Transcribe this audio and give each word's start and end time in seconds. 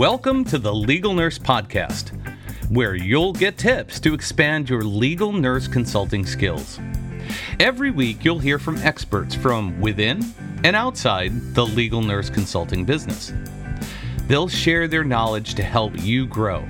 Welcome 0.00 0.46
to 0.46 0.56
the 0.56 0.72
Legal 0.72 1.12
Nurse 1.12 1.38
Podcast, 1.38 2.18
where 2.70 2.94
you'll 2.94 3.34
get 3.34 3.58
tips 3.58 4.00
to 4.00 4.14
expand 4.14 4.70
your 4.70 4.82
legal 4.82 5.30
nurse 5.30 5.68
consulting 5.68 6.24
skills. 6.24 6.80
Every 7.60 7.90
week, 7.90 8.24
you'll 8.24 8.38
hear 8.38 8.58
from 8.58 8.78
experts 8.78 9.34
from 9.34 9.78
within 9.78 10.24
and 10.64 10.74
outside 10.74 11.54
the 11.54 11.66
legal 11.66 12.00
nurse 12.00 12.30
consulting 12.30 12.86
business. 12.86 13.34
They'll 14.26 14.48
share 14.48 14.88
their 14.88 15.04
knowledge 15.04 15.54
to 15.56 15.62
help 15.62 15.92
you 15.98 16.24
grow. 16.24 16.66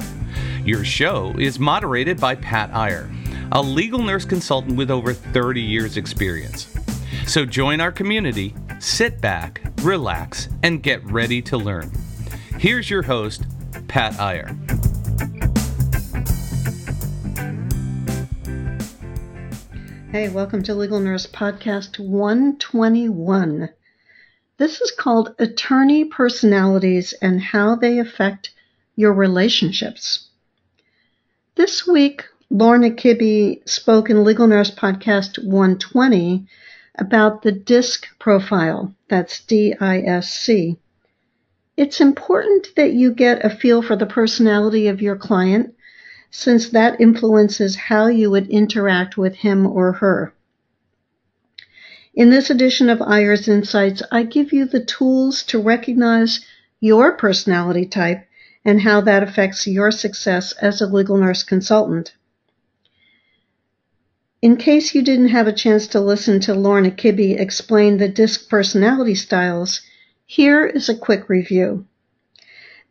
Your 0.65 0.85
show 0.85 1.33
is 1.39 1.61
moderated 1.61 2.19
by 2.19 2.35
Pat 2.35 2.75
Iyer, 2.75 3.09
a 3.53 3.63
legal 3.63 4.03
nurse 4.03 4.25
consultant 4.25 4.77
with 4.77 4.91
over 4.91 5.15
30 5.15 5.61
years' 5.61 5.97
experience. 5.97 6.77
So 7.29 7.47
join 7.47 7.81
our 7.81 7.93
community, 7.93 8.57
sit 8.81 9.21
back, 9.21 9.63
relax, 9.83 10.49
and 10.65 10.83
get 10.83 11.05
ready 11.05 11.41
to 11.43 11.57
learn. 11.57 11.93
Here's 12.61 12.91
your 12.91 13.01
host, 13.01 13.47
Pat 13.89 14.21
Iyer. 14.21 14.55
Hey, 20.13 20.29
welcome 20.29 20.63
to 20.65 20.75
Legal 20.75 21.01
Nurse 21.01 21.27
Podcast 21.27 21.99
121. 21.99 23.71
This 24.59 24.83
is 24.83 24.91
called 24.91 25.35
Attorney 25.39 26.05
Personalities 26.05 27.15
and 27.23 27.41
How 27.41 27.77
They 27.77 27.99
Affect 27.99 28.51
Your 28.95 29.15
Relationships. 29.15 30.29
This 31.55 31.87
week, 31.87 32.27
Lorna 32.51 32.91
Kibbe 32.91 33.67
spoke 33.67 34.11
in 34.11 34.23
Legal 34.23 34.47
Nurse 34.47 34.71
Podcast 34.71 35.43
120 35.43 36.47
about 36.97 37.41
the 37.41 37.53
DISC 37.53 38.07
profile. 38.19 38.95
That's 39.09 39.41
D 39.45 39.75
I 39.81 40.01
S 40.01 40.31
C. 40.31 40.77
It's 41.77 42.01
important 42.01 42.69
that 42.77 42.93
you 42.93 43.13
get 43.13 43.45
a 43.45 43.51
feel 43.51 43.83
for 43.83 43.97
the 43.97 44.07
personality 44.07 44.89
of 44.89 45.01
your 45.01 45.17
client 45.17 45.75
since 46.31 46.69
that 46.71 47.01
influences 47.01 47.75
how 47.77 48.07
you 48.07 48.31
would 48.31 48.49
interact 48.49 49.17
with 49.17 49.37
him 49.37 49.67
or 49.67 49.93
her. 49.93 50.35
In 52.15 52.31
this 52.31 52.51
edition 52.51 52.89
of 52.89 52.99
Iyer's 52.99 53.49
Insights, 53.49 54.03
I 54.11 54.25
give 54.25 54.53
you 54.53 54.65
the 54.65 54.85
tools 54.85 55.43
to 55.45 55.61
recognize 55.61 56.45
your 56.81 57.13
personality 57.13 57.87
type 57.87 58.27
and 58.65 58.81
how 58.83 59.01
that 59.03 59.23
affects 59.23 59.67
your 59.67 59.91
success 59.91 60.53
as 60.61 60.81
a 60.81 60.87
legal 60.87 61.17
nurse 61.17 61.43
consultant. 61.43 62.15
In 64.43 64.57
case 64.57 64.95
you 64.95 65.03
didn't 65.03 65.29
have 65.29 65.47
a 65.47 65.53
chance 65.53 65.87
to 65.89 66.01
listen 66.01 66.41
to 66.41 66.55
Lorna 66.55 66.91
Kibbe 66.91 67.39
explain 67.39 67.99
the 67.99 68.09
DISC 68.09 68.49
personality 68.49 69.15
styles, 69.15 69.83
here 70.31 70.65
is 70.65 70.89
a 70.89 70.97
quick 70.97 71.29
review. 71.29 71.85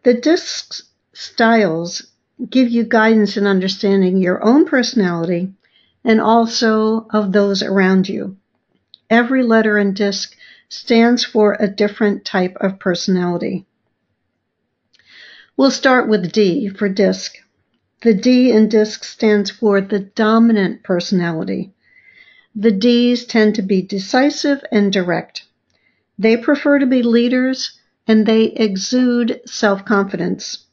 The 0.04 0.14
DISC 0.14 0.84
styles 1.14 2.06
give 2.50 2.68
you 2.68 2.84
guidance 2.84 3.38
in 3.38 3.48
understanding 3.48 4.18
your 4.18 4.44
own 4.44 4.66
personality 4.66 5.54
and 6.04 6.20
also 6.20 7.08
of 7.12 7.32
those 7.32 7.64
around 7.64 8.10
you. 8.10 8.36
Every 9.10 9.42
letter 9.42 9.78
in 9.78 9.94
DISC 9.94 10.36
stands 10.68 11.24
for 11.24 11.56
a 11.58 11.70
different 11.70 12.26
type 12.26 12.58
of 12.60 12.78
personality. 12.78 13.66
We'll 15.56 15.72
start 15.72 16.10
with 16.10 16.34
D 16.34 16.68
for 16.68 16.90
DISC. 16.90 17.38
The 18.02 18.16
D 18.16 18.52
in 18.52 18.68
DISC 18.68 19.06
stands 19.06 19.50
for 19.50 19.80
the 19.80 20.00
dominant 20.00 20.84
personality. 20.84 21.72
The 22.54 22.72
Ds 22.72 23.24
tend 23.24 23.56
to 23.56 23.62
be 23.62 23.82
decisive 23.82 24.62
and 24.74 24.92
direct. 24.92 25.46
They 26.20 26.36
prefer 26.36 26.80
to 26.80 26.86
be 26.86 27.02
leaders 27.02 27.80
and 28.06 28.26
they 28.26 28.48
exude 28.48 29.40
self 29.46 29.86
confidence. 29.86 30.66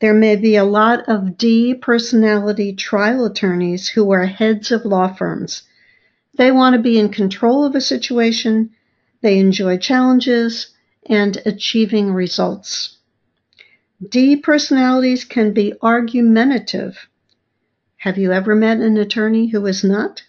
There 0.00 0.14
may 0.14 0.36
be 0.36 0.54
a 0.54 0.62
lot 0.62 1.08
of 1.08 1.36
D 1.36 1.74
personality 1.74 2.72
trial 2.72 3.24
attorneys 3.24 3.88
who 3.88 4.12
are 4.12 4.26
heads 4.26 4.70
of 4.70 4.84
law 4.84 5.12
firms. 5.12 5.62
They 6.36 6.52
want 6.52 6.76
to 6.76 6.80
be 6.80 6.96
in 6.96 7.08
control 7.08 7.64
of 7.64 7.74
a 7.74 7.80
situation, 7.80 8.70
they 9.20 9.38
enjoy 9.38 9.78
challenges 9.78 10.68
and 11.06 11.42
achieving 11.44 12.12
results. 12.12 12.98
D 14.08 14.36
personalities 14.36 15.24
can 15.24 15.52
be 15.52 15.72
argumentative. 15.82 17.08
Have 17.96 18.16
you 18.16 18.30
ever 18.30 18.54
met 18.54 18.78
an 18.78 18.96
attorney 18.96 19.48
who 19.48 19.66
is 19.66 19.82
not? 19.82 20.22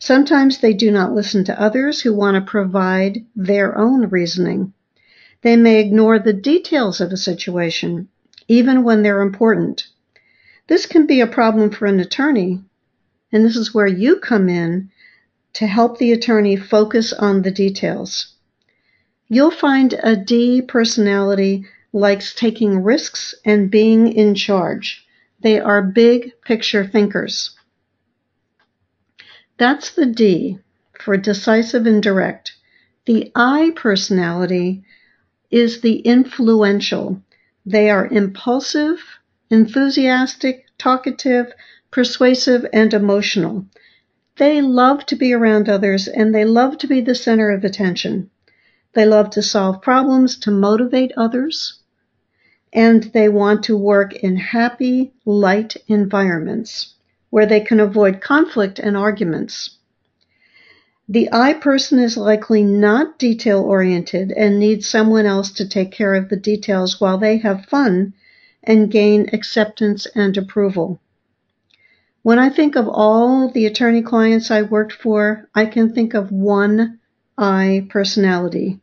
Sometimes 0.00 0.58
they 0.58 0.72
do 0.72 0.90
not 0.90 1.14
listen 1.14 1.44
to 1.44 1.60
others 1.60 2.00
who 2.00 2.14
want 2.14 2.36
to 2.36 2.50
provide 2.50 3.24
their 3.34 3.76
own 3.76 4.08
reasoning. 4.08 4.72
They 5.42 5.56
may 5.56 5.80
ignore 5.80 6.18
the 6.18 6.32
details 6.32 7.00
of 7.00 7.12
a 7.12 7.16
situation, 7.16 8.08
even 8.46 8.84
when 8.84 9.02
they're 9.02 9.22
important. 9.22 9.88
This 10.68 10.86
can 10.86 11.06
be 11.06 11.20
a 11.20 11.26
problem 11.26 11.70
for 11.70 11.86
an 11.86 11.98
attorney, 11.98 12.60
and 13.32 13.44
this 13.44 13.56
is 13.56 13.74
where 13.74 13.86
you 13.86 14.20
come 14.20 14.48
in 14.48 14.90
to 15.54 15.66
help 15.66 15.98
the 15.98 16.12
attorney 16.12 16.56
focus 16.56 17.12
on 17.12 17.42
the 17.42 17.50
details. 17.50 18.34
You'll 19.28 19.50
find 19.50 19.94
a 20.02 20.14
D 20.14 20.62
personality 20.62 21.66
likes 21.92 22.34
taking 22.34 22.82
risks 22.82 23.34
and 23.44 23.70
being 23.70 24.12
in 24.12 24.34
charge. 24.34 25.04
They 25.40 25.58
are 25.58 25.82
big 25.82 26.32
picture 26.42 26.86
thinkers. 26.86 27.57
That's 29.58 29.90
the 29.90 30.06
D 30.06 30.60
for 31.00 31.16
decisive 31.16 31.84
and 31.84 32.00
direct. 32.00 32.52
The 33.06 33.32
I 33.34 33.72
personality 33.74 34.84
is 35.50 35.80
the 35.80 35.98
influential. 35.98 37.20
They 37.66 37.90
are 37.90 38.06
impulsive, 38.06 39.00
enthusiastic, 39.50 40.66
talkative, 40.78 41.52
persuasive, 41.90 42.66
and 42.72 42.94
emotional. 42.94 43.66
They 44.36 44.62
love 44.62 45.04
to 45.06 45.16
be 45.16 45.32
around 45.32 45.68
others 45.68 46.06
and 46.06 46.32
they 46.32 46.44
love 46.44 46.78
to 46.78 46.86
be 46.86 47.00
the 47.00 47.16
center 47.16 47.50
of 47.50 47.64
attention. 47.64 48.30
They 48.92 49.06
love 49.06 49.30
to 49.30 49.42
solve 49.42 49.82
problems 49.82 50.38
to 50.40 50.52
motivate 50.52 51.10
others. 51.16 51.80
And 52.72 53.02
they 53.12 53.28
want 53.28 53.64
to 53.64 53.76
work 53.76 54.14
in 54.14 54.36
happy, 54.36 55.14
light 55.24 55.76
environments 55.88 56.94
where 57.30 57.46
they 57.46 57.60
can 57.60 57.80
avoid 57.80 58.20
conflict 58.20 58.78
and 58.78 58.96
arguments. 58.96 59.78
The 61.08 61.28
I 61.32 61.54
person 61.54 61.98
is 61.98 62.16
likely 62.16 62.62
not 62.62 63.18
detail 63.18 63.62
oriented 63.62 64.30
and 64.32 64.58
needs 64.58 64.86
someone 64.86 65.24
else 65.24 65.50
to 65.52 65.66
take 65.66 65.90
care 65.90 66.14
of 66.14 66.28
the 66.28 66.36
details 66.36 67.00
while 67.00 67.16
they 67.16 67.38
have 67.38 67.64
fun 67.66 68.12
and 68.62 68.90
gain 68.90 69.30
acceptance 69.32 70.06
and 70.14 70.36
approval. 70.36 71.00
When 72.22 72.38
I 72.38 72.50
think 72.50 72.76
of 72.76 72.88
all 72.88 73.50
the 73.50 73.64
attorney 73.64 74.02
clients 74.02 74.50
I 74.50 74.62
worked 74.62 74.92
for, 74.92 75.48
I 75.54 75.64
can 75.64 75.94
think 75.94 76.12
of 76.12 76.30
one 76.30 76.98
I 77.38 77.86
personality. 77.88 78.80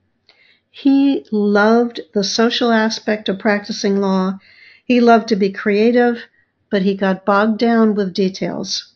He 0.72 1.26
loved 1.32 2.02
the 2.14 2.24
social 2.24 2.72
aspect 2.72 3.30
of 3.30 3.38
practicing 3.38 4.02
law. 4.02 4.40
He 4.84 5.00
loved 5.00 5.28
to 5.28 5.36
be 5.36 5.52
creative 5.52 6.24
but 6.70 6.82
he 6.82 6.96
got 6.96 7.26
bogged 7.26 7.60
down 7.60 7.96
with 7.96 8.14
details. 8.14 8.94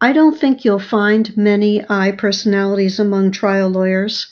I 0.00 0.12
don't 0.12 0.38
think 0.38 0.64
you'll 0.64 0.78
find 0.78 1.36
many 1.36 1.84
I 1.88 2.12
personalities 2.12 2.98
among 2.98 3.30
trial 3.30 3.70
lawyers. 3.70 4.26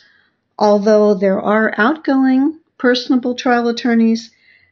Although 0.59 1.15
there 1.15 1.41
are 1.41 1.75
outgoing, 1.79 2.61
personable 2.77 3.35
trial 3.35 3.69
attorneys, 3.69 4.31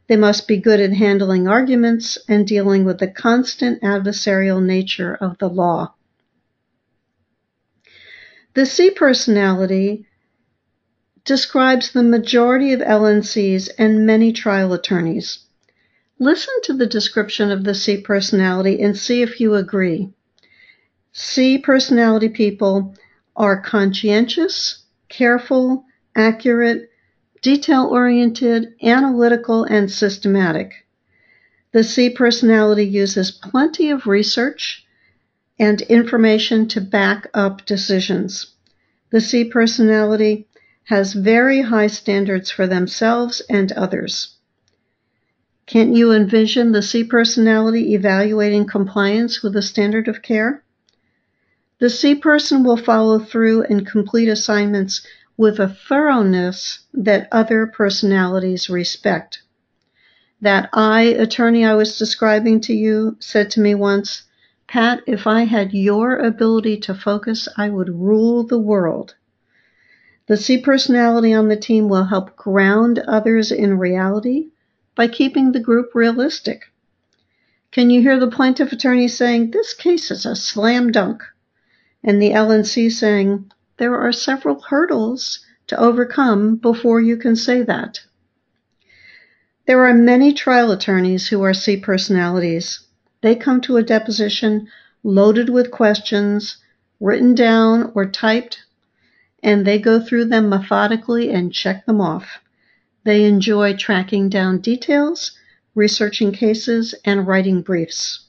they 0.08 0.16
must 0.16 0.46
be 0.46 0.58
good 0.58 0.80
at 0.80 0.92
handling 0.92 1.48
arguments 1.48 2.18
and 2.28 2.46
dealing 2.46 2.84
with 2.84 2.98
the 2.98 3.08
constant 3.08 3.80
adversarial 3.82 4.62
nature 4.62 5.14
of 5.14 5.38
the 5.38 5.48
law. 5.48 5.94
The 8.54 8.66
C 8.66 8.90
personality 8.90 10.06
describes 11.24 11.92
the 11.92 12.02
majority 12.02 12.74
of 12.74 12.80
LNCs 12.80 13.70
and 13.78 14.04
many 14.04 14.32
trial 14.32 14.74
attorneys. 14.74 15.38
Listen 16.22 16.54
to 16.62 16.72
the 16.72 16.86
description 16.86 17.50
of 17.50 17.64
the 17.64 17.74
C 17.74 18.00
personality 18.00 18.80
and 18.80 18.96
see 18.96 19.22
if 19.22 19.40
you 19.40 19.56
agree. 19.56 20.08
C 21.10 21.58
personality 21.58 22.28
people 22.28 22.94
are 23.34 23.60
conscientious, 23.60 24.84
careful, 25.08 25.84
accurate, 26.14 26.90
detail 27.42 27.88
oriented, 27.90 28.72
analytical, 28.84 29.64
and 29.64 29.90
systematic. 29.90 30.86
The 31.72 31.82
C 31.82 32.08
personality 32.10 32.86
uses 32.86 33.32
plenty 33.32 33.90
of 33.90 34.06
research 34.06 34.86
and 35.58 35.80
information 35.80 36.68
to 36.68 36.80
back 36.80 37.26
up 37.34 37.66
decisions. 37.66 38.46
The 39.10 39.20
C 39.20 39.42
personality 39.42 40.46
has 40.84 41.14
very 41.14 41.62
high 41.62 41.88
standards 41.88 42.48
for 42.48 42.68
themselves 42.68 43.42
and 43.50 43.72
others. 43.72 44.36
Can't 45.66 45.94
you 45.94 46.12
envision 46.12 46.72
the 46.72 46.82
C 46.82 47.04
personality 47.04 47.94
evaluating 47.94 48.66
compliance 48.66 49.42
with 49.42 49.52
the 49.52 49.62
standard 49.62 50.08
of 50.08 50.20
care? 50.20 50.64
The 51.78 51.88
C 51.88 52.14
person 52.14 52.64
will 52.64 52.76
follow 52.76 53.18
through 53.18 53.62
and 53.64 53.86
complete 53.86 54.28
assignments 54.28 55.06
with 55.36 55.60
a 55.60 55.68
thoroughness 55.68 56.80
that 56.94 57.28
other 57.32 57.66
personalities 57.66 58.68
respect. 58.68 59.42
That 60.40 60.68
I 60.72 61.02
attorney 61.02 61.64
I 61.64 61.74
was 61.74 61.98
describing 61.98 62.60
to 62.62 62.74
you 62.74 63.16
said 63.20 63.50
to 63.52 63.60
me 63.60 63.74
once, 63.74 64.22
Pat, 64.66 65.02
if 65.06 65.26
I 65.26 65.44
had 65.44 65.72
your 65.72 66.16
ability 66.16 66.78
to 66.78 66.94
focus, 66.94 67.48
I 67.56 67.68
would 67.68 67.88
rule 67.88 68.44
the 68.44 68.60
world. 68.60 69.14
The 70.26 70.36
C 70.36 70.58
personality 70.58 71.32
on 71.32 71.48
the 71.48 71.56
team 71.56 71.88
will 71.88 72.04
help 72.04 72.36
ground 72.36 72.98
others 73.00 73.52
in 73.52 73.78
reality 73.78 74.51
by 74.94 75.08
keeping 75.08 75.52
the 75.52 75.60
group 75.60 75.94
realistic. 75.94 76.64
Can 77.70 77.88
you 77.88 78.02
hear 78.02 78.20
the 78.20 78.30
plaintiff 78.30 78.72
attorney 78.72 79.08
saying, 79.08 79.50
This 79.50 79.72
case 79.72 80.10
is 80.10 80.26
a 80.26 80.36
slam 80.36 80.92
dunk? 80.92 81.22
And 82.04 82.20
the 82.20 82.30
LNC 82.30 82.92
saying, 82.92 83.50
There 83.78 83.96
are 83.96 84.12
several 84.12 84.60
hurdles 84.60 85.40
to 85.68 85.80
overcome 85.80 86.56
before 86.56 87.00
you 87.00 87.16
can 87.16 87.34
say 87.34 87.62
that. 87.62 88.00
There 89.66 89.86
are 89.86 89.94
many 89.94 90.34
trial 90.34 90.70
attorneys 90.70 91.28
who 91.28 91.42
are 91.42 91.54
C 91.54 91.78
personalities. 91.78 92.80
They 93.22 93.36
come 93.36 93.60
to 93.62 93.78
a 93.78 93.82
deposition 93.82 94.68
loaded 95.02 95.48
with 95.48 95.70
questions, 95.70 96.58
written 97.00 97.34
down 97.34 97.90
or 97.94 98.04
typed, 98.04 98.64
and 99.42 99.66
they 99.66 99.78
go 99.78 99.98
through 99.98 100.26
them 100.26 100.48
methodically 100.48 101.30
and 101.30 101.54
check 101.54 101.86
them 101.86 102.00
off. 102.00 102.41
They 103.04 103.24
enjoy 103.24 103.74
tracking 103.74 104.28
down 104.28 104.58
details, 104.58 105.32
researching 105.74 106.32
cases, 106.32 106.94
and 107.04 107.26
writing 107.26 107.62
briefs. 107.62 108.26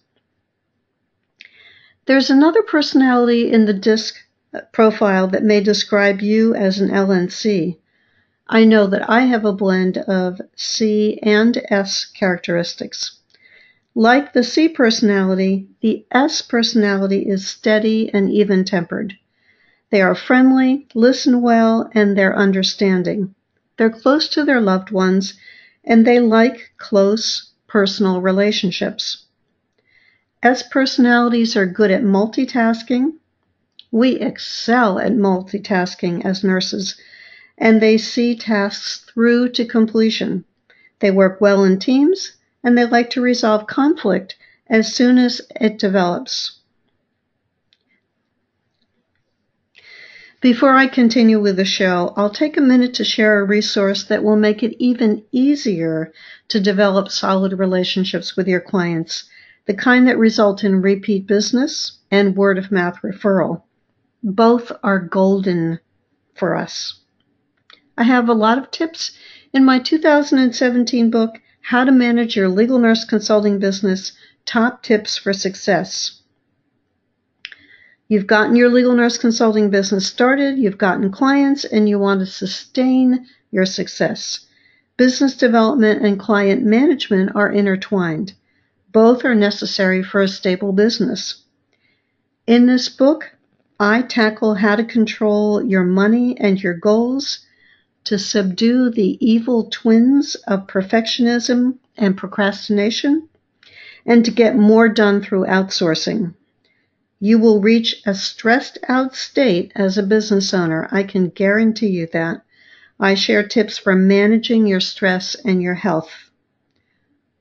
There's 2.06 2.30
another 2.30 2.64
personality 2.64 3.52
in 3.52 3.66
the 3.66 3.74
DISC 3.74 4.16
profile 4.72 5.28
that 5.28 5.44
may 5.44 5.62
describe 5.62 6.22
you 6.22 6.54
as 6.54 6.80
an 6.80 6.90
LNC. 6.90 7.78
I 8.48 8.66
know 8.66 8.88
that 8.88 9.10
I 9.10 9.22
have 9.22 9.46
a 9.46 9.54
blend 9.54 10.00
of 10.00 10.42
C 10.56 11.18
and 11.24 11.62
S 11.70 12.06
characteristics. 12.06 13.20
Like 13.96 14.34
the 14.34 14.44
C 14.44 14.70
personality, 14.70 15.70
the 15.82 16.06
S 16.12 16.42
personality 16.42 17.20
is 17.28 17.48
steady 17.48 18.12
and 18.14 18.32
even 18.32 18.66
tempered. 18.66 19.14
They 19.92 20.02
are 20.02 20.16
friendly, 20.16 20.88
listen 20.96 21.42
well, 21.42 21.90
and 21.94 22.18
they're 22.18 22.36
understanding. 22.36 23.36
They're 23.78 23.90
close 23.90 24.28
to 24.30 24.44
their 24.44 24.62
loved 24.62 24.92
ones, 24.92 25.34
and 25.84 26.06
they 26.06 26.20
like 26.20 26.72
close 26.78 27.52
personal 27.68 28.22
relationships. 28.22 29.26
S 30.42 30.64
personalities 30.64 31.56
are 31.56 31.66
good 31.66 31.92
at 31.92 32.04
multitasking. 32.04 33.14
We 33.92 34.16
excel 34.20 35.00
at 35.00 35.14
multitasking 35.14 36.26
as 36.26 36.44
nurses 36.44 36.96
and 37.58 37.82
they 37.82 37.98
see 37.98 38.36
tasks 38.36 39.06
through 39.14 39.50
to 39.50 39.66
completion. 39.66 40.44
They 41.00 41.12
work 41.12 41.40
well 41.40 41.64
in 41.64 41.80
teams, 41.80 42.34
and 42.64 42.78
they 42.78 42.86
like 42.86 43.10
to 43.12 43.22
resolve 43.22 43.68
conflict 43.68 44.36
as 44.68 44.94
soon 44.94 45.18
as 45.18 45.42
it 45.62 45.78
develops. 45.78 46.60
Before 50.44 50.74
I 50.74 50.88
continue 50.88 51.40
with 51.40 51.56
the 51.56 51.64
show, 51.64 52.14
I'll 52.18 52.30
take 52.30 52.58
a 52.58 52.62
minute 52.62 52.96
to 52.96 53.06
share 53.06 53.40
a 53.40 53.46
resource 53.46 54.04
that 54.04 54.26
will 54.26 54.36
make 54.36 54.62
it 54.62 54.76
even 54.78 55.24
easier 55.32 56.12
to 56.50 56.60
develop 56.60 57.08
solid 57.08 57.58
relationships 57.58 58.36
with 58.36 58.46
your 58.46 58.60
clients, 58.60 59.24
the 59.68 59.74
kind 59.74 60.06
that 60.06 60.18
result 60.18 60.66
in 60.66 60.82
repeat 60.82 61.28
business 61.28 62.00
and 62.12 62.36
word 62.36 62.58
of 62.58 62.74
mouth 62.74 62.98
referral. 63.02 63.64
Both 64.22 64.70
are 64.84 65.00
golden 65.00 65.80
for 66.36 66.58
us. 66.58 67.00
I 67.98 68.04
have 68.04 68.28
a 68.28 68.34
lot 68.34 68.58
of 68.58 68.70
tips 68.70 69.18
in 69.54 69.64
my 69.64 69.80
2017 69.80 71.10
book, 71.10 71.40
How 71.62 71.86
to 71.86 71.92
Manage 71.94 72.36
Your 72.36 72.50
Legal 72.50 72.80
Nurse 72.80 73.06
Consulting 73.06 73.60
Business 73.60 74.12
Top 74.46 74.84
Tips 74.84 75.18
for 75.18 75.32
Success. 75.32 76.20
You've 78.08 78.28
gotten 78.28 78.56
your 78.56 78.70
legal 78.70 78.94
nurse 78.94 79.18
consulting 79.18 79.70
business 79.70 80.06
started, 80.06 80.58
you've 80.58 80.78
gotten 80.78 81.12
clients, 81.12 81.64
and 81.64 81.88
you 81.88 81.98
want 81.98 82.20
to 82.20 82.26
sustain 82.26 83.26
your 83.52 83.66
success. 83.66 84.46
Business 84.98 85.36
development 85.36 86.06
and 86.06 86.20
client 86.20 86.64
management 86.64 87.32
are 87.36 87.52
intertwined. 87.52 88.34
Both 88.92 89.26
are 89.26 89.34
necessary 89.34 90.04
for 90.04 90.22
a 90.22 90.28
stable 90.28 90.74
business. 90.74 91.44
In 92.46 92.66
this 92.66 92.90
book, 92.90 93.32
I 93.80 94.04
tackle 94.04 94.54
how 94.56 94.76
to 94.76 94.84
control 94.84 95.64
your 95.64 95.84
money 95.84 96.38
and 96.40 96.62
your 96.62 96.76
goals 96.76 97.40
to 98.04 98.20
subdue 98.20 98.92
the 98.92 99.18
evil 99.26 99.70
twins 99.72 100.36
of 100.48 100.68
perfectionism 100.68 101.78
and 101.98 102.18
procrastination, 102.18 103.30
and 104.06 104.26
to 104.26 104.32
get 104.32 104.58
more 104.58 104.90
done 104.90 105.24
through 105.24 105.46
outsourcing. 105.46 106.34
You 107.26 107.40
will 107.40 107.62
reach 107.62 108.02
a 108.06 108.16
stressed 108.16 108.80
out 108.90 109.16
state 109.16 109.72
as 109.76 109.98
a 109.98 110.04
business 110.04 110.54
owner. 110.54 110.90
I 110.92 111.04
can 111.04 111.30
guarantee 111.30 111.88
you 111.88 112.06
that. 112.12 112.42
I 113.00 113.14
share 113.14 113.48
tips 113.48 113.78
for 113.78 113.96
managing 113.96 114.68
your 114.68 114.82
stress 114.82 115.34
and 115.46 115.64
your 115.64 115.76
health. 115.76 116.12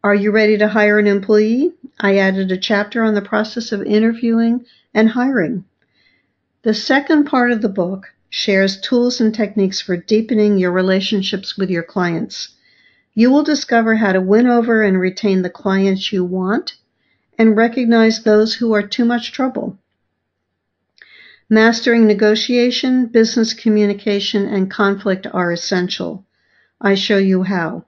Are 0.04 0.14
you 0.14 0.30
ready 0.30 0.56
to 0.56 0.68
hire 0.68 1.00
an 1.00 1.08
employee? 1.08 1.72
I 1.98 2.16
added 2.16 2.52
a 2.52 2.56
chapter 2.56 3.02
on 3.02 3.14
the 3.14 3.22
process 3.22 3.72
of 3.72 3.82
interviewing 3.82 4.66
and 4.94 5.08
hiring. 5.08 5.64
The 6.62 6.74
second 6.74 7.24
part 7.24 7.50
of 7.50 7.60
the 7.60 7.68
book 7.68 8.06
shares 8.30 8.80
tools 8.80 9.20
and 9.20 9.34
techniques 9.34 9.80
for 9.80 9.96
deepening 9.96 10.58
your 10.58 10.70
relationships 10.70 11.58
with 11.58 11.70
your 11.70 11.82
clients. 11.82 12.50
You 13.14 13.32
will 13.32 13.42
discover 13.42 13.96
how 13.96 14.12
to 14.12 14.20
win 14.20 14.46
over 14.46 14.84
and 14.84 15.00
retain 15.00 15.42
the 15.42 15.50
clients 15.50 16.12
you 16.12 16.24
want 16.24 16.74
and 17.38 17.56
recognize 17.56 18.22
those 18.22 18.54
who 18.54 18.72
are 18.72 18.82
too 18.82 19.04
much 19.04 19.32
trouble. 19.32 19.78
Mastering 21.48 22.06
negotiation, 22.06 23.06
business 23.06 23.52
communication, 23.52 24.46
and 24.46 24.70
conflict 24.70 25.26
are 25.32 25.52
essential. 25.52 26.24
I 26.80 26.94
show 26.94 27.18
you 27.18 27.42
how. 27.42 27.84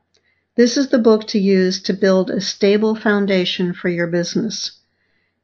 This 0.57 0.77
is 0.77 0.89
the 0.89 0.99
book 0.99 1.27
to 1.29 1.39
use 1.39 1.81
to 1.83 1.93
build 1.93 2.31
a 2.31 2.41
stable 2.41 2.95
foundation 2.95 3.73
for 3.73 3.89
your 3.89 4.07
business. 4.07 4.73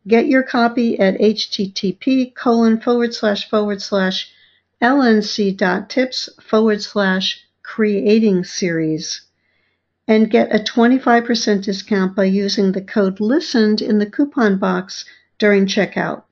Get 0.07 0.27
your 0.27 0.43
copy 0.43 0.99
at 0.99 1.19
http 1.19 2.35
colon 2.35 2.81
forward 2.81 3.13
slash 3.15 3.49
forward 3.49 3.83
slash 3.83 4.31
lnc.tips 4.81 6.29
forward 6.41 6.83
slash 6.83 7.45
creating 7.63 8.45
series 8.45 9.23
and 10.11 10.29
get 10.29 10.53
a 10.53 10.59
25% 10.59 11.63
discount 11.63 12.17
by 12.17 12.25
using 12.25 12.73
the 12.73 12.83
code 12.83 13.21
listened 13.21 13.81
in 13.81 13.99
the 13.99 14.11
coupon 14.11 14.59
box 14.59 15.05
during 15.39 15.67
checkout. 15.67 16.25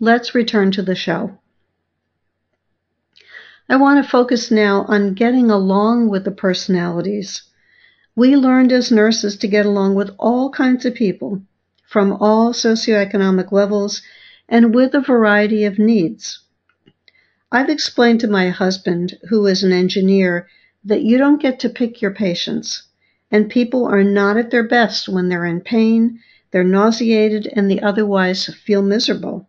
Let's 0.00 0.34
return 0.34 0.72
to 0.72 0.82
the 0.82 0.96
show. 0.96 1.38
I 3.68 3.76
want 3.76 4.02
to 4.02 4.10
focus 4.10 4.50
now 4.50 4.84
on 4.88 5.14
getting 5.14 5.52
along 5.52 6.08
with 6.08 6.24
the 6.24 6.32
personalities. 6.32 7.44
We 8.16 8.34
learned 8.34 8.72
as 8.72 8.90
nurses 8.90 9.36
to 9.36 9.46
get 9.46 9.64
along 9.64 9.94
with 9.94 10.10
all 10.18 10.50
kinds 10.50 10.84
of 10.84 10.96
people 10.96 11.40
from 11.86 12.12
all 12.14 12.52
socioeconomic 12.52 13.52
levels 13.52 14.02
and 14.48 14.74
with 14.74 14.96
a 14.96 15.00
variety 15.00 15.64
of 15.64 15.78
needs. 15.78 16.40
I've 17.52 17.70
explained 17.70 18.18
to 18.22 18.26
my 18.26 18.48
husband, 18.48 19.16
who 19.28 19.46
is 19.46 19.62
an 19.62 19.70
engineer, 19.70 20.48
that 20.88 21.02
you 21.02 21.18
don't 21.18 21.42
get 21.42 21.60
to 21.60 21.68
pick 21.68 22.00
your 22.00 22.10
patients, 22.10 22.84
and 23.30 23.50
people 23.50 23.86
are 23.86 24.02
not 24.02 24.38
at 24.38 24.50
their 24.50 24.66
best 24.66 25.06
when 25.06 25.28
they're 25.28 25.44
in 25.44 25.60
pain, 25.60 26.18
they're 26.50 26.64
nauseated, 26.64 27.46
and 27.54 27.70
they 27.70 27.78
otherwise 27.78 28.46
feel 28.64 28.80
miserable. 28.80 29.46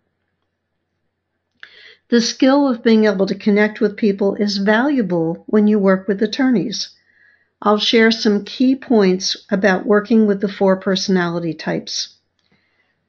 The 2.09 2.19
skill 2.19 2.67
of 2.67 2.83
being 2.83 3.05
able 3.05 3.25
to 3.25 3.35
connect 3.35 3.79
with 3.79 3.95
people 3.95 4.35
is 4.35 4.57
valuable 4.57 5.45
when 5.47 5.67
you 5.67 5.79
work 5.79 6.09
with 6.09 6.21
attorneys. 6.21 6.89
I'll 7.61 7.77
share 7.77 8.11
some 8.11 8.43
key 8.43 8.75
points 8.75 9.37
about 9.49 9.85
working 9.85 10.27
with 10.27 10.41
the 10.41 10.49
four 10.49 10.75
personality 10.75 11.53
types. 11.53 12.15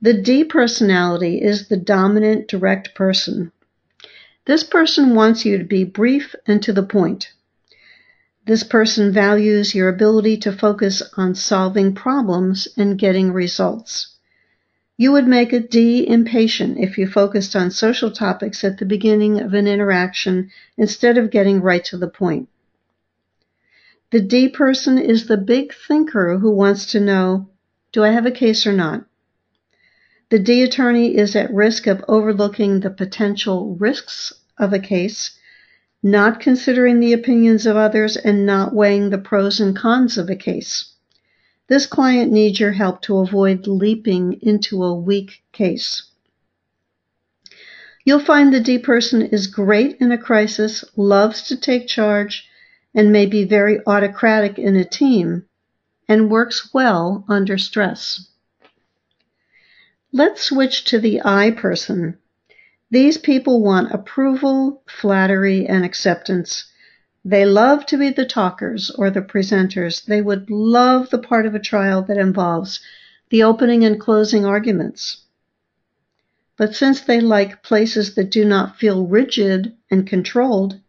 The 0.01 0.15
D 0.15 0.45
personality 0.45 1.43
is 1.43 1.69
the 1.69 1.77
dominant 1.77 2.47
direct 2.47 2.95
person. 2.95 3.51
This 4.45 4.63
person 4.63 5.17
wants 5.17 5.45
you 5.45 5.59
to 5.59 5.65
be 5.65 5.83
brief 5.83 6.35
and 6.47 6.63
to 6.63 6.73
the 6.73 6.85
point. 6.85 7.33
This 8.51 8.65
person 8.65 9.13
values 9.13 9.77
your 9.77 9.89
ability 9.89 10.37
to 10.39 10.51
focus 10.51 11.05
on 11.17 11.37
solving 11.37 11.95
problems 11.95 12.67
and 12.77 12.99
getting 12.99 13.33
results. 13.33 14.17
You 14.97 15.13
would 15.13 15.29
make 15.29 15.53
a 15.53 15.61
D 15.61 16.05
impatient 16.05 16.77
if 16.77 16.99
you 16.99 17.07
focused 17.07 17.55
on 17.55 17.71
social 17.71 18.11
topics 18.11 18.65
at 18.65 18.79
the 18.79 18.85
beginning 18.85 19.41
of 19.41 19.55
an 19.55 19.69
interaction 19.69 20.51
instead 20.77 21.17
of 21.17 21.31
getting 21.31 21.61
right 21.61 21.85
to 21.85 21.97
the 21.97 22.09
point. 22.09 22.49
The 24.11 24.21
D 24.21 24.49
person 24.49 24.99
is 24.99 25.29
the 25.29 25.37
big 25.37 25.73
thinker 25.73 26.39
who 26.39 26.51
wants 26.51 26.87
to 26.87 26.99
know, 26.99 27.49
do 27.93 28.03
I 28.03 28.11
have 28.11 28.27
a 28.27 28.33
case 28.33 28.67
or 28.67 28.73
not? 28.73 29.05
The 30.31 30.41
D 30.41 30.65
attorney 30.65 31.17
is 31.17 31.37
at 31.37 31.55
risk 31.55 31.87
of 31.87 32.05
overlooking 32.09 32.81
the 32.81 32.91
potential 32.91 33.77
risks 33.77 34.33
of 34.59 34.73
a 34.73 34.81
case 34.81 35.39
not 36.03 36.41
considering 36.41 36.99
the 36.99 37.13
opinions 37.13 37.67
of 37.67 37.77
others, 37.77 38.17
and 38.17 38.47
not 38.47 38.75
weighing 38.75 39.11
the 39.11 39.19
pros 39.19 39.61
and 39.61 39.77
cons 39.77 40.17
of 40.17 40.31
a 40.31 40.37
case. 40.37 40.93
This 41.69 41.87
client 41.87 42.33
needs 42.33 42.59
your 42.59 42.73
help 42.73 43.03
to 43.03 43.19
avoid 43.19 43.67
leaping 43.67 44.41
into 44.43 44.83
a 44.83 44.95
weak 44.95 45.43
case. 45.53 46.03
You'll 48.05 48.19
find 48.19 48.53
the 48.53 48.61
D 48.61 48.79
person 48.79 49.23
is 49.23 49.47
great 49.47 49.99
in 50.01 50.11
a 50.11 50.19
crisis, 50.19 50.85
loves 50.97 51.43
to 51.49 51.57
take 51.57 51.87
charge, 51.87 52.49
and 52.95 53.13
may 53.13 53.27
be 53.27 53.45
very 53.45 53.79
autocratic 53.87 54.59
in 54.59 54.75
a 54.75 54.85
team, 54.85 55.45
and 56.09 56.31
works 56.31 56.73
well 56.73 57.25
under 57.29 57.59
stress. 57.59 58.27
Let's 60.13 60.43
switch 60.43 60.85
to 60.87 60.99
the 60.99 61.21
I 61.25 61.53
person. 61.53 62.19
These 62.91 63.19
people 63.19 63.63
want 63.63 63.93
approval, 63.93 64.83
flattery, 64.87 65.67
and 65.67 65.85
acceptance. 65.85 66.65
They 67.25 67.45
love 67.45 67.87
to 67.87 67.97
be 67.97 68.11
the 68.11 68.25
talkers 68.25 68.91
or 68.91 69.11
the 69.11 69.23
presenters. 69.23 70.05
They 70.05 70.21
would 70.21 70.51
love 70.51 71.11
the 71.11 71.19
part 71.19 71.47
of 71.47 71.55
a 71.55 71.61
trial 71.61 72.03
that 72.03 72.17
involves 72.17 72.81
the 73.29 73.45
opening 73.45 73.85
and 73.85 74.01
closing 74.01 74.45
arguments. 74.45 75.19
But 76.57 76.75
since 76.75 77.01
they 77.01 77.21
like 77.21 77.63
places 77.63 78.15
that 78.17 78.31
do 78.31 78.45
not 78.45 78.77
feel 78.77 79.07
rigid 79.07 79.77
and 79.91 80.07
controlled, 80.07 80.81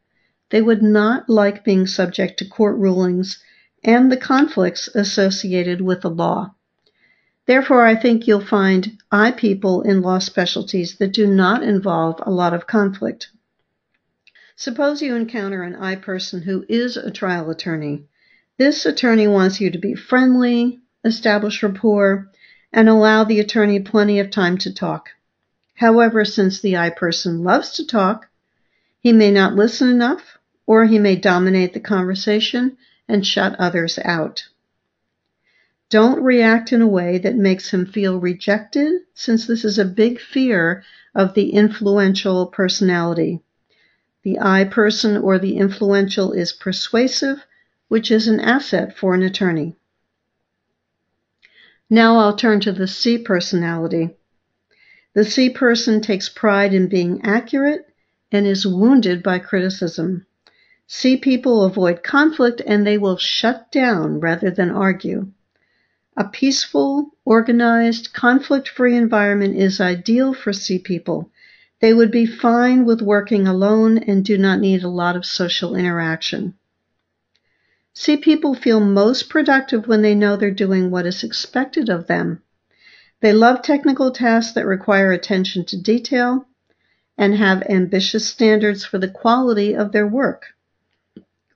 they 0.49 0.61
would 0.61 0.81
not 0.81 1.29
like 1.29 1.63
being 1.63 1.85
subject 1.85 2.39
to 2.39 2.45
court 2.45 2.77
rulings 2.77 3.43
and 3.83 4.11
the 4.11 4.17
conflicts 4.17 4.89
associated 4.95 5.81
with 5.81 6.01
the 6.01 6.09
law. 6.09 6.55
Therefore, 7.47 7.85
I 7.85 7.95
think 7.95 8.27
you'll 8.27 8.45
find 8.45 8.97
I 9.11 9.31
people 9.31 9.81
in 9.81 10.01
law 10.01 10.19
specialties 10.19 10.97
that 10.97 11.11
do 11.11 11.27
not 11.27 11.63
involve 11.63 12.21
a 12.21 12.31
lot 12.31 12.53
of 12.53 12.67
conflict. 12.67 13.29
Suppose 14.55 15.01
you 15.01 15.15
encounter 15.15 15.63
an 15.63 15.75
I 15.75 15.95
person 15.95 16.43
who 16.43 16.65
is 16.69 16.97
a 16.97 17.09
trial 17.09 17.49
attorney. 17.49 18.03
This 18.57 18.85
attorney 18.85 19.27
wants 19.27 19.59
you 19.59 19.71
to 19.71 19.79
be 19.79 19.95
friendly, 19.95 20.81
establish 21.03 21.63
rapport, 21.63 22.29
and 22.71 22.87
allow 22.87 23.23
the 23.23 23.39
attorney 23.39 23.79
plenty 23.79 24.19
of 24.19 24.29
time 24.29 24.57
to 24.59 24.73
talk. 24.73 25.09
However, 25.73 26.23
since 26.25 26.61
the 26.61 26.77
I 26.77 26.91
person 26.91 27.43
loves 27.43 27.71
to 27.71 27.87
talk, 27.87 28.27
he 28.99 29.11
may 29.11 29.31
not 29.31 29.55
listen 29.55 29.89
enough, 29.89 30.37
or 30.67 30.85
he 30.85 30.99
may 30.99 31.15
dominate 31.15 31.73
the 31.73 31.79
conversation 31.79 32.77
and 33.07 33.25
shut 33.25 33.55
others 33.59 33.97
out. 34.05 34.47
Don't 35.91 36.23
react 36.23 36.71
in 36.71 36.81
a 36.81 36.87
way 36.87 37.17
that 37.17 37.35
makes 37.35 37.71
him 37.71 37.85
feel 37.85 38.17
rejected, 38.17 39.01
since 39.13 39.45
this 39.45 39.65
is 39.65 39.77
a 39.77 39.83
big 39.83 40.21
fear 40.21 40.83
of 41.13 41.33
the 41.33 41.49
influential 41.49 42.45
personality. 42.45 43.41
The 44.23 44.39
I 44.39 44.63
person 44.63 45.17
or 45.17 45.37
the 45.37 45.57
influential 45.57 46.31
is 46.31 46.53
persuasive, 46.53 47.45
which 47.89 48.09
is 48.09 48.29
an 48.29 48.39
asset 48.39 48.95
for 48.95 49.13
an 49.13 49.21
attorney. 49.21 49.75
Now 51.89 52.19
I'll 52.19 52.37
turn 52.37 52.61
to 52.61 52.71
the 52.71 52.87
C 52.87 53.17
personality. 53.17 54.11
The 55.13 55.25
C 55.25 55.49
person 55.49 55.99
takes 55.99 56.29
pride 56.29 56.73
in 56.73 56.87
being 56.87 57.19
accurate 57.25 57.85
and 58.31 58.47
is 58.47 58.65
wounded 58.65 59.21
by 59.21 59.39
criticism. 59.39 60.25
C 60.87 61.17
people 61.17 61.65
avoid 61.65 62.01
conflict 62.01 62.61
and 62.65 62.87
they 62.87 62.97
will 62.97 63.17
shut 63.17 63.69
down 63.73 64.21
rather 64.21 64.49
than 64.49 64.71
argue. 64.71 65.27
A 66.21 66.25
peaceful, 66.25 67.15
organized, 67.25 68.13
conflict-free 68.13 68.95
environment 68.95 69.55
is 69.57 69.81
ideal 69.81 70.35
for 70.35 70.53
C 70.53 70.77
people. 70.77 71.31
They 71.79 71.95
would 71.95 72.11
be 72.11 72.27
fine 72.27 72.85
with 72.85 73.01
working 73.01 73.47
alone 73.47 73.97
and 73.97 74.23
do 74.23 74.37
not 74.37 74.59
need 74.59 74.83
a 74.83 74.87
lot 74.87 75.15
of 75.15 75.25
social 75.25 75.75
interaction. 75.75 76.53
C 77.95 78.17
people 78.17 78.53
feel 78.53 78.79
most 78.79 79.29
productive 79.29 79.87
when 79.87 80.03
they 80.03 80.13
know 80.13 80.35
they're 80.35 80.51
doing 80.51 80.91
what 80.91 81.07
is 81.07 81.23
expected 81.23 81.89
of 81.89 82.05
them. 82.05 82.43
They 83.21 83.33
love 83.33 83.63
technical 83.63 84.11
tasks 84.11 84.53
that 84.53 84.67
require 84.67 85.11
attention 85.11 85.65
to 85.65 85.81
detail 85.81 86.45
and 87.17 87.33
have 87.33 87.63
ambitious 87.63 88.27
standards 88.27 88.85
for 88.85 88.99
the 88.99 89.09
quality 89.09 89.73
of 89.73 89.91
their 89.91 90.05
work. 90.05 90.53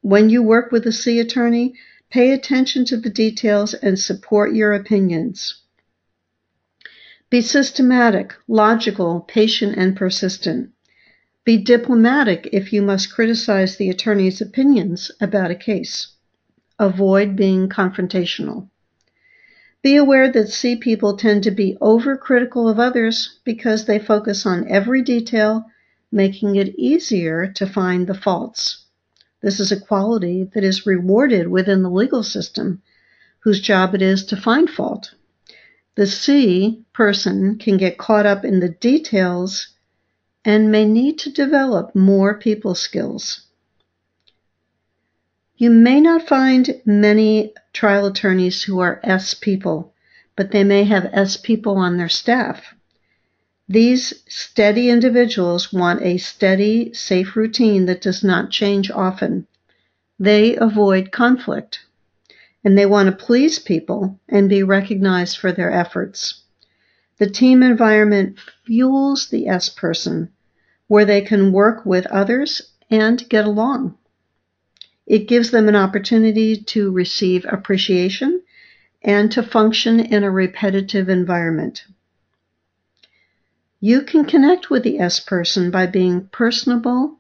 When 0.02 0.32
you 0.32 0.42
work 0.42 0.72
with 0.72 0.88
a 0.88 0.92
C 0.92 1.20
attorney, 1.20 1.76
Pay 2.10 2.32
attention 2.32 2.86
to 2.86 2.98
the 2.98 3.10
details 3.10 3.74
and 3.74 4.00
support 4.00 4.54
your 4.54 4.74
opinions. 4.74 5.62
Be 7.30 7.42
systematic, 7.42 8.34
logical, 8.48 9.22
patient, 9.22 9.76
and 9.76 9.96
persistent. 9.96 10.72
Be 11.44 11.58
diplomatic 11.58 12.50
if 12.54 12.72
you 12.72 12.82
must 12.82 13.14
criticize 13.14 13.76
the 13.76 13.90
attorney's 13.90 14.42
opinions 14.42 15.12
about 15.20 15.52
a 15.52 15.56
case. 15.56 16.08
Avoid 16.80 17.36
being 17.36 17.68
confrontational. 17.68 18.70
Be 19.82 19.96
aware 19.96 20.32
that 20.32 20.50
C 20.50 20.76
people 20.76 21.18
tend 21.18 21.44
to 21.44 21.52
be 21.52 21.78
overcritical 21.82 22.70
of 22.70 22.80
others 22.80 23.40
because 23.44 23.86
they 23.86 24.00
focus 24.00 24.46
on 24.46 24.68
every 24.68 25.02
detail, 25.02 25.66
making 26.12 26.56
it 26.56 26.74
easier 26.76 27.52
to 27.54 27.68
find 27.68 28.08
the 28.08 28.16
faults. 28.16 28.85
This 29.46 29.60
is 29.60 29.72
a 29.72 29.80
quality 29.80 30.50
that 30.56 30.64
is 30.64 30.88
rewarded 30.88 31.50
within 31.50 31.84
the 31.84 31.90
legal 31.92 32.24
system, 32.24 32.82
whose 33.42 33.62
job 33.62 33.94
it 33.94 34.02
is 34.02 34.26
to 34.26 34.36
find 34.36 34.68
fault. 34.68 35.14
The 35.94 36.08
C 36.08 36.84
person 36.94 37.60
can 37.60 37.78
get 37.78 38.00
caught 38.00 38.26
up 38.26 38.44
in 38.44 38.60
the 38.60 38.70
details 38.70 39.68
and 40.44 40.72
may 40.72 40.84
need 40.84 41.20
to 41.20 41.32
develop 41.32 41.96
more 41.96 42.40
people 42.40 42.74
skills. 42.74 43.42
You 45.58 45.70
may 45.70 46.02
not 46.02 46.28
find 46.28 46.82
many 46.84 47.54
trial 47.72 48.08
attorneys 48.08 48.64
who 48.64 48.80
are 48.80 49.00
S 49.04 49.36
people, 49.36 49.94
but 50.36 50.50
they 50.50 50.64
may 50.64 50.86
have 50.86 51.12
S 51.14 51.38
people 51.38 51.78
on 51.78 51.98
their 51.98 52.10
staff. 52.10 52.74
These 53.68 54.14
steady 54.28 54.90
individuals 54.92 55.74
want 55.74 56.04
a 56.04 56.18
steady, 56.18 56.94
safe 56.94 57.36
routine 57.36 57.88
that 57.88 58.02
does 58.02 58.24
not 58.24 58.52
change 58.52 58.92
often. 58.92 59.48
They 60.20 60.56
avoid 60.56 61.12
conflict, 61.12 61.80
and 62.64 62.78
they 62.78 62.86
want 62.86 63.10
to 63.10 63.26
please 63.26 63.58
people 63.58 64.20
and 64.30 64.48
be 64.48 64.62
recognized 64.62 65.38
for 65.38 65.52
their 65.52 65.72
efforts. 65.72 66.44
The 67.18 67.30
team 67.30 67.64
environment 67.64 68.38
fuels 68.66 69.30
the 69.30 69.48
S 69.48 69.70
person, 69.70 70.30
where 70.88 71.06
they 71.06 71.22
can 71.22 71.52
work 71.52 71.86
with 71.88 72.06
others 72.08 72.62
and 72.92 73.28
get 73.30 73.46
along. 73.46 73.98
It 75.08 75.28
gives 75.28 75.50
them 75.50 75.68
an 75.68 75.76
opportunity 75.76 76.56
to 76.56 76.92
receive 76.92 77.46
appreciation 77.50 78.44
and 79.02 79.32
to 79.32 79.42
function 79.42 80.00
in 80.00 80.24
a 80.24 80.30
repetitive 80.30 81.10
environment. 81.10 81.86
You 83.88 84.02
can 84.02 84.26
connect 84.26 84.72
with 84.72 84.82
the 84.82 84.98
S 84.98 85.20
person 85.20 85.70
by 85.70 85.86
being 85.86 86.28
personable, 86.32 87.20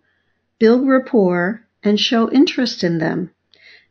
build 0.58 0.88
rapport, 0.88 1.62
and 1.84 2.00
show 2.00 2.32
interest 2.32 2.84
in 2.84 2.98
them. 2.98 3.30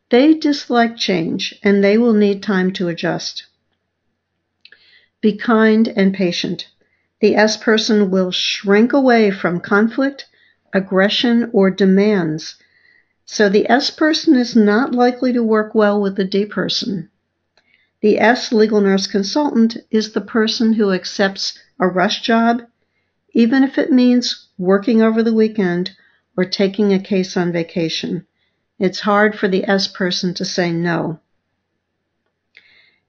They 0.09 0.33
dislike 0.33 0.97
change 0.97 1.57
and 1.63 1.81
they 1.81 1.97
will 1.97 2.11
need 2.11 2.43
time 2.43 2.73
to 2.73 2.89
adjust. 2.89 3.45
Be 5.21 5.37
kind 5.37 5.87
and 5.87 6.13
patient. 6.13 6.67
The 7.21 7.37
S 7.37 7.55
person 7.55 8.11
will 8.11 8.31
shrink 8.31 8.91
away 8.91 9.31
from 9.31 9.61
conflict, 9.61 10.25
aggression, 10.73 11.51
or 11.53 11.71
demands. 11.71 12.55
So 13.23 13.47
the 13.47 13.69
S 13.69 13.89
person 13.89 14.35
is 14.35 14.53
not 14.53 14.91
likely 14.91 15.31
to 15.31 15.41
work 15.41 15.73
well 15.75 16.01
with 16.01 16.17
the 16.17 16.25
D 16.25 16.45
person. 16.45 17.09
The 18.01 18.19
S 18.19 18.51
legal 18.51 18.81
nurse 18.81 19.07
consultant 19.07 19.77
is 19.89 20.11
the 20.11 20.21
person 20.21 20.73
who 20.73 20.91
accepts 20.91 21.57
a 21.79 21.87
rush 21.87 22.21
job, 22.21 22.61
even 23.33 23.63
if 23.63 23.77
it 23.77 23.91
means 23.91 24.47
working 24.57 25.01
over 25.01 25.23
the 25.23 25.33
weekend 25.33 25.91
or 26.37 26.45
taking 26.45 26.93
a 26.93 26.99
case 26.99 27.35
on 27.37 27.51
vacation. 27.51 28.25
It's 28.77 28.99
hard 28.99 29.37
for 29.37 29.47
the 29.47 29.63
S 29.69 29.87
person 29.87 30.33
to 30.35 30.45
say 30.45 30.71
no. 30.71 31.19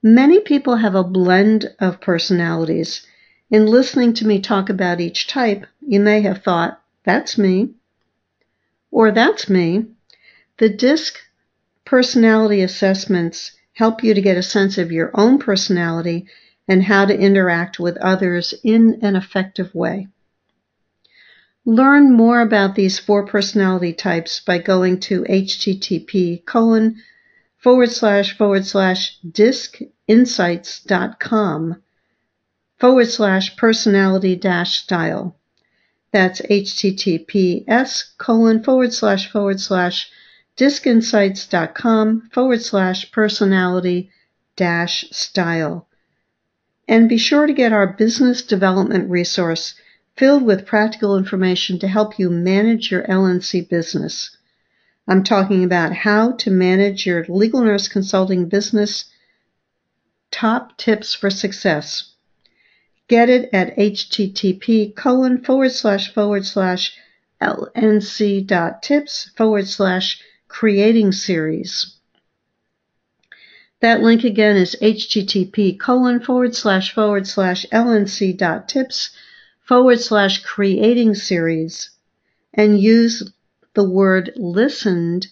Many 0.02 0.40
people 0.40 0.76
have 0.76 0.94
a 0.94 1.02
blend 1.02 1.74
of 1.80 2.00
personalities. 2.00 3.04
In 3.50 3.66
listening 3.66 4.14
to 4.14 4.26
me 4.26 4.40
talk 4.40 4.68
about 4.68 5.00
each 5.00 5.26
type, 5.26 5.66
you 5.80 5.98
may 6.00 6.20
have 6.20 6.42
thought, 6.42 6.80
that's 7.04 7.36
me, 7.36 7.70
or 8.90 9.10
that's 9.10 9.48
me. 9.48 9.86
The 10.58 10.68
DISC 10.68 11.18
personality 11.84 12.62
assessments 12.62 13.52
help 13.76 14.02
you 14.02 14.14
to 14.14 14.22
get 14.22 14.38
a 14.38 14.42
sense 14.42 14.78
of 14.78 14.90
your 14.90 15.10
own 15.12 15.38
personality 15.38 16.26
and 16.66 16.82
how 16.82 17.04
to 17.04 17.14
interact 17.14 17.78
with 17.78 17.94
others 17.98 18.54
in 18.64 18.98
an 19.02 19.14
effective 19.14 19.74
way. 19.74 20.08
Learn 21.66 22.10
more 22.10 22.40
about 22.40 22.74
these 22.74 22.98
four 22.98 23.26
personality 23.26 23.92
types 23.92 24.40
by 24.40 24.56
going 24.56 24.98
to 25.00 25.24
http 25.24 26.42
colon 26.46 27.02
forward 27.58 27.90
slash 27.90 28.38
forward 28.38 28.64
slash 28.64 29.18
discinsights.com 29.20 31.82
forward 32.78 33.08
slash 33.08 33.56
personality 33.56 34.36
dash 34.36 34.78
style. 34.78 35.36
That's 36.12 36.40
https 36.40 38.16
colon 38.16 38.62
forward 38.62 38.94
slash 38.94 39.30
forward 39.30 39.60
slash 39.60 40.10
discinsights.com 40.56 42.30
forward 42.32 42.62
slash 42.62 43.10
personality 43.12 44.10
dash 44.56 45.04
style. 45.10 45.86
And 46.88 47.08
be 47.08 47.18
sure 47.18 47.46
to 47.46 47.52
get 47.52 47.72
our 47.72 47.86
business 47.86 48.42
development 48.42 49.10
resource 49.10 49.74
filled 50.16 50.44
with 50.44 50.66
practical 50.66 51.16
information 51.16 51.78
to 51.78 51.88
help 51.88 52.18
you 52.18 52.30
manage 52.30 52.90
your 52.90 53.02
LNC 53.02 53.68
business. 53.68 54.36
I'm 55.06 55.22
talking 55.22 55.62
about 55.62 55.92
how 55.92 56.32
to 56.32 56.50
manage 56.50 57.06
your 57.06 57.24
legal 57.28 57.62
nurse 57.62 57.86
consulting 57.86 58.48
business 58.48 59.04
top 60.30 60.76
tips 60.76 61.14
for 61.14 61.30
success. 61.30 62.12
Get 63.08 63.28
it 63.28 63.50
at 63.52 63.76
http 63.76 64.96
colon 64.96 65.44
forward 65.44 65.72
slash 65.72 66.12
forward 66.12 66.44
slash 66.44 66.96
lnc 67.40 68.46
dot 68.46 68.82
tips 68.82 69.30
forward 69.36 69.68
slash 69.68 70.20
creating 70.58 71.12
series. 71.12 71.96
That 73.80 74.00
link 74.00 74.24
again 74.24 74.56
is 74.56 74.74
http 74.80 75.78
colon 75.78 76.20
forward 76.20 76.54
slash 76.54 76.94
forward 76.94 77.26
slash 77.26 77.66
lnc 77.70 78.38
dot 78.38 78.66
tips 78.66 79.10
forward 79.60 80.00
slash 80.00 80.42
creating 80.42 81.14
series 81.14 81.90
and 82.54 82.80
use 82.80 83.30
the 83.74 83.84
word 83.84 84.32
listened 84.34 85.26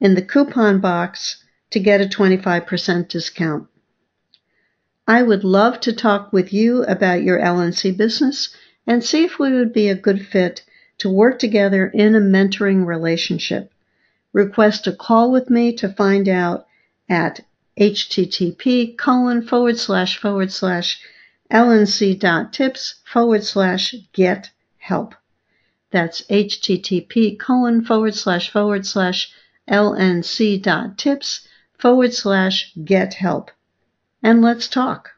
in 0.00 0.14
the 0.14 0.22
coupon 0.22 0.80
box 0.80 1.44
to 1.68 1.78
get 1.78 2.00
a 2.00 2.06
25% 2.06 3.06
discount. 3.06 3.68
I 5.06 5.22
would 5.22 5.44
love 5.44 5.80
to 5.80 5.92
talk 5.92 6.32
with 6.32 6.54
you 6.54 6.84
about 6.84 7.22
your 7.22 7.38
LNC 7.38 7.98
business 7.98 8.48
and 8.86 9.04
see 9.04 9.24
if 9.24 9.38
we 9.38 9.52
would 9.52 9.74
be 9.74 9.90
a 9.90 9.94
good 9.94 10.26
fit 10.26 10.64
to 11.00 11.10
work 11.10 11.38
together 11.38 11.86
in 11.86 12.14
a 12.14 12.18
mentoring 12.18 12.86
relationship. 12.86 13.70
Request 14.32 14.86
a 14.86 14.92
call 14.92 15.30
with 15.30 15.50
me 15.50 15.72
to 15.74 15.88
find 15.88 16.28
out 16.28 16.66
at 17.08 17.40
http 17.78 18.96
colon 18.96 19.46
forward 19.46 19.78
slash 19.78 20.18
forward 20.18 20.52
slash 20.52 21.00
lnc.tips 21.50 22.94
forward 23.04 23.44
slash 23.44 23.94
get 24.12 24.50
help. 24.78 25.14
That's 25.90 26.22
http 26.22 27.38
colon 27.38 27.84
forward 27.84 28.14
slash 28.14 28.50
forward 28.50 28.86
slash 28.86 29.32
lnc.tips 29.68 31.48
forward 31.78 32.14
slash 32.14 32.72
get 32.84 33.14
help 33.14 33.50
and 34.22 34.42
let's 34.42 34.68
talk. 34.68 35.10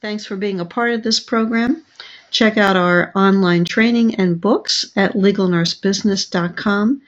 Thanks 0.00 0.24
for 0.24 0.36
being 0.36 0.60
a 0.60 0.64
part 0.64 0.92
of 0.92 1.02
this 1.02 1.20
program. 1.20 1.84
Check 2.30 2.56
out 2.56 2.76
our 2.76 3.10
online 3.14 3.64
training 3.64 4.14
and 4.16 4.40
books 4.40 4.92
at 4.96 5.14
legalnursebusiness.com. 5.14 7.00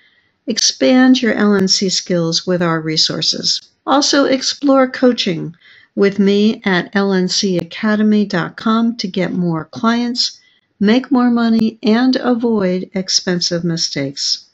Expand 0.51 1.23
your 1.23 1.33
LNC 1.33 1.93
skills 1.93 2.45
with 2.45 2.61
our 2.61 2.81
resources. 2.81 3.61
Also, 3.87 4.25
explore 4.25 4.91
coaching 4.91 5.55
with 5.95 6.19
me 6.19 6.61
at 6.65 6.93
lncacademy.com 6.93 8.97
to 8.97 9.07
get 9.07 9.33
more 9.33 9.67
clients, 9.67 10.41
make 10.81 11.13
more 11.13 11.31
money, 11.31 11.79
and 11.85 12.17
avoid 12.17 12.91
expensive 12.95 13.63
mistakes. 13.63 14.47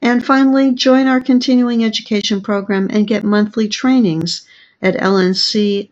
And 0.00 0.24
finally, 0.24 0.72
join 0.72 1.06
our 1.06 1.20
continuing 1.20 1.84
education 1.84 2.40
program 2.40 2.88
and 2.90 3.06
get 3.06 3.22
monthly 3.22 3.68
trainings 3.68 4.46
at 4.80 4.94
lncceu.com. 4.94 5.90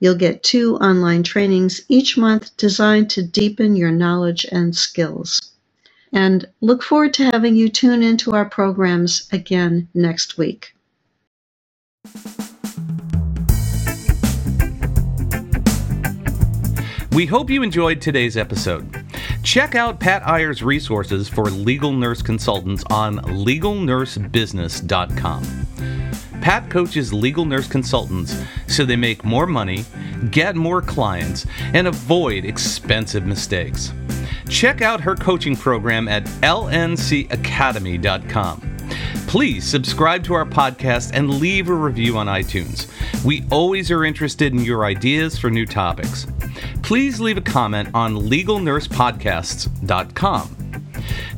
You'll 0.00 0.14
get 0.16 0.42
two 0.42 0.76
online 0.78 1.22
trainings 1.22 1.82
each 1.88 2.18
month 2.18 2.56
designed 2.56 3.08
to 3.10 3.22
deepen 3.22 3.76
your 3.76 3.92
knowledge 3.92 4.44
and 4.50 4.76
skills. 4.76 5.40
And 6.12 6.46
look 6.60 6.82
forward 6.82 7.14
to 7.14 7.24
having 7.24 7.56
you 7.56 7.68
tune 7.68 8.02
into 8.02 8.32
our 8.32 8.44
programs 8.44 9.28
again 9.32 9.88
next 9.94 10.38
week. 10.38 10.74
We 17.12 17.26
hope 17.26 17.50
you 17.50 17.62
enjoyed 17.62 18.00
today's 18.00 18.36
episode. 18.36 19.04
Check 19.42 19.74
out 19.74 20.00
Pat 20.00 20.22
Iyer's 20.22 20.62
resources 20.62 21.28
for 21.28 21.44
legal 21.46 21.92
nurse 21.92 22.22
consultants 22.22 22.84
on 22.90 23.18
legalnursebusiness.com. 23.18 25.66
Pat 26.40 26.70
coaches 26.70 27.12
legal 27.12 27.44
nurse 27.44 27.68
consultants 27.68 28.42
so 28.66 28.84
they 28.84 28.96
make 28.96 29.24
more 29.24 29.46
money, 29.46 29.84
get 30.30 30.56
more 30.56 30.80
clients, 30.80 31.46
and 31.74 31.86
avoid 31.86 32.44
expensive 32.44 33.26
mistakes. 33.26 33.92
Check 34.50 34.82
out 34.82 35.00
her 35.00 35.14
coaching 35.14 35.54
program 35.56 36.08
at 36.08 36.24
lncacademy.com. 36.42 38.76
Please 39.26 39.64
subscribe 39.64 40.24
to 40.24 40.34
our 40.34 40.44
podcast 40.44 41.12
and 41.14 41.38
leave 41.38 41.68
a 41.68 41.74
review 41.74 42.18
on 42.18 42.26
iTunes. 42.26 42.90
We 43.24 43.44
always 43.50 43.92
are 43.92 44.04
interested 44.04 44.52
in 44.52 44.64
your 44.64 44.84
ideas 44.84 45.38
for 45.38 45.50
new 45.50 45.66
topics. 45.66 46.26
Please 46.82 47.20
leave 47.20 47.38
a 47.38 47.42
comment 47.42 47.90
on 47.94 48.16
legalnursepodcasts.com. 48.16 50.56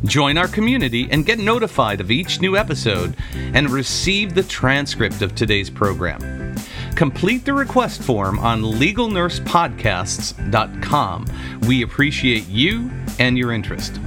Join 0.05 0.37
our 0.39 0.49
community 0.49 1.07
and 1.11 1.27
get 1.27 1.39
notified 1.39 2.01
of 2.01 2.11
each 2.11 2.41
new 2.41 2.57
episode 2.57 3.15
and 3.35 3.69
receive 3.69 4.35
the 4.35 4.43
transcript 4.43 5.21
of 5.21 5.35
today's 5.35 5.69
program. 5.69 6.42
Complete 6.97 7.45
the 7.45 7.53
request 7.53 8.03
form 8.03 8.39
on 8.39 8.63
legalnursepodcasts.com. 8.63 11.27
We 11.67 11.83
appreciate 11.83 12.49
you 12.49 12.91
and 13.19 13.37
your 13.37 13.53
interest. 13.53 14.01